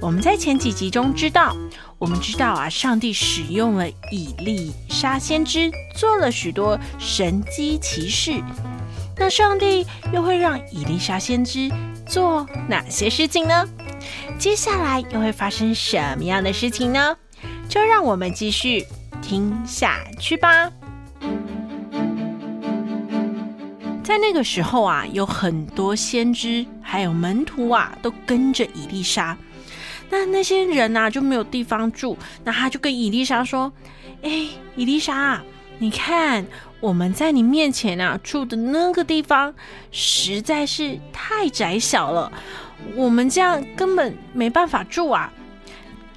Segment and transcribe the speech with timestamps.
[0.00, 1.56] 我们在前几集中知道。
[1.98, 8.42] 我们知道啊，上帝使用了以利沙先知做了许多神迹奇事。
[9.16, 11.70] 那上帝又会让以利沙先知
[12.06, 13.66] 做哪些事情呢？
[14.38, 17.16] 接下来又会发生什么样的事情呢？
[17.66, 18.86] 就让我们继续
[19.22, 20.70] 听下去吧。
[24.04, 29.34] 在那个时候啊，有很多先知还有门徒啊，都跟着以利沙。
[30.08, 33.72] 那那些人呐、啊、就没有地方住，那他就跟伊丽莎说
[34.22, 35.40] ：“哎，伊丽莎，
[35.78, 36.46] 你看
[36.80, 39.52] 我们在你面前啊住的那个地方
[39.90, 42.30] 实在是太窄小了，
[42.94, 45.32] 我们这样根本没办法住啊。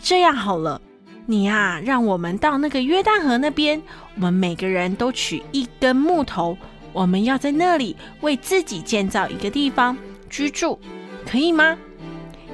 [0.02, 0.80] 这样好了，
[1.26, 3.82] 你呀、啊、让我们到那个约旦河那边，
[4.16, 6.56] 我们每个人都取一根木头，
[6.94, 9.98] 我们要在那里为自己建造一个地方
[10.30, 10.80] 居住，
[11.26, 11.76] 可以吗？”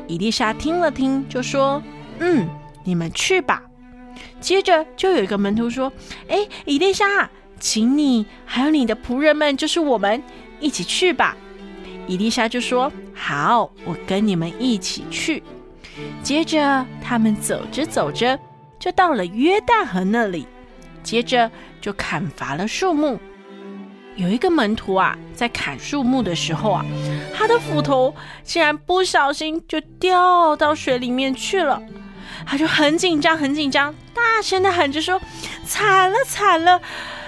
[0.08, 1.82] 伊丽莎听了听，就说
[2.20, 2.48] ：“嗯，
[2.84, 3.64] 你们去吧。”
[4.40, 5.92] 接着就有一个门徒说
[6.30, 10.22] ：“哎，伊丽莎，请你还有你的仆人们，就是我们
[10.60, 11.36] 一起去吧。”
[12.08, 15.42] 伊丽莎就说：“好，我跟你们一起去。”
[16.22, 18.38] 接着他们走着走着，
[18.78, 20.46] 就到了约旦河那里，
[21.02, 21.50] 接着
[21.82, 23.18] 就砍伐了树木。
[24.16, 26.86] 有一个门徒啊，在砍树木的时候啊，
[27.46, 28.12] 他的斧头
[28.44, 31.80] 竟然不小心就掉到水里面去了。
[32.44, 35.22] 他就很紧张，很紧张，大声的喊着说
[35.64, 36.82] ：“惨了，惨了！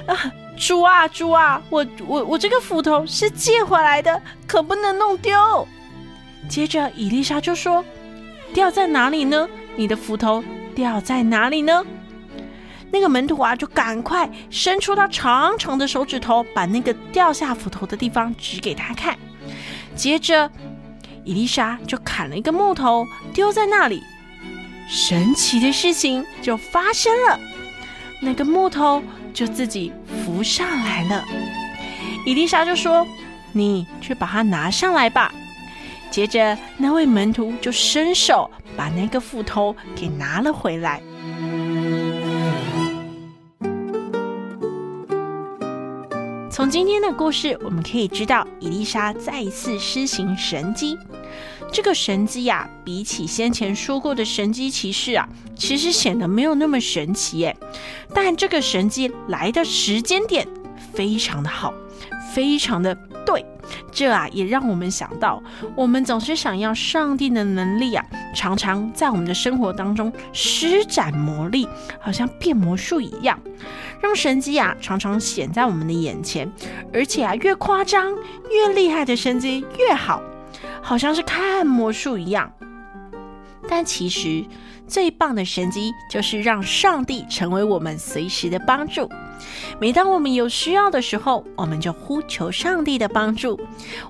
[0.08, 5.68] 啊，主啊，主啊，我我我这个斧头是借回来的，可不能弄丢。”
[6.50, 7.86] 接着伊丽莎就说
[8.52, 9.48] ：“掉在哪里呢？
[9.76, 10.44] 你的斧头
[10.74, 11.86] 掉在哪里呢？”
[12.90, 19.16] 那个门徒啊，就赶快伸出他长长的手指头，把那个掉下斧头的地方指给他看。
[19.98, 20.50] 接着，
[21.26, 24.04] 伊丽莎就砍了一个木头，丢在那里。
[24.88, 27.38] 神奇的事情就发生了，
[28.22, 29.04] 那个木头
[29.34, 29.92] 就自己
[30.24, 31.26] 浮上来了。
[32.26, 33.06] 伊丽莎就说
[33.52, 35.34] ：“你去把它拿上来吧。”
[36.12, 41.02] 接着，那位门徒就伸手把那个斧头给拿了回来。
[46.58, 50.98] 从今天的故事，我们可以知道，伊丽莎再一次施行神迹。
[51.72, 57.56] 这个神迹呀、比起先前说过的神迹奇事啊，其实显得没有那么神奇耶。
[58.12, 60.48] 但这个神迹来的时间点
[60.92, 61.72] 非常的好，
[62.34, 63.46] 非常的对。
[63.92, 65.44] 这啊，也让我们想到，
[65.76, 68.04] 我们总是想要上帝的能力啊，
[68.34, 71.68] 常常在我们的生活当中施展魔力，
[72.00, 73.40] 好像变魔术一样。
[74.02, 76.52] 让神迹啊常常显在我们的眼前，
[76.94, 78.14] 而且啊越夸张
[78.52, 80.22] 越厉害的神迹越好，
[80.82, 82.52] 好像是看魔术一样。
[83.70, 84.46] 但其实
[84.88, 89.10] 最棒的神迹就是让上帝成为我们随时的帮助。
[89.78, 93.60] 每当我们有需要的时候，我们就呼求上帝的帮助。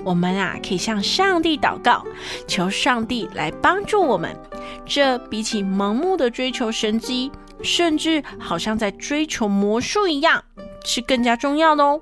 [0.03, 2.05] 我们啊可以向上帝祷告，
[2.47, 4.37] 求上帝来帮助我们。
[4.85, 7.31] 这比起盲目的追求神迹，
[7.61, 10.43] 甚至好像在追求魔术一样，
[10.85, 12.01] 是更加重要的哦。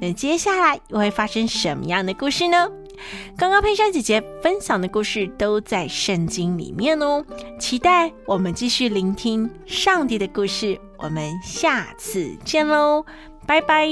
[0.00, 2.68] 那接下来又会发生什么样的故事呢？
[3.36, 7.24] 刚刚佩珊姐姐分享的故事都在圣经里面哦，
[7.58, 10.78] 期待我们继续聆听上帝的故事。
[10.98, 13.04] 我们下次见喽，
[13.46, 13.86] 拜拜。